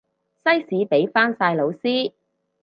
[0.43, 2.13] 西史畀返晒老師